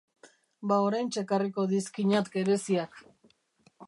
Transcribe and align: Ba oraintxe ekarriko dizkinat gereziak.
Ba 0.69 0.77
oraintxe 0.85 1.19
ekarriko 1.23 1.65
dizkinat 1.73 2.31
gereziak. 2.37 2.99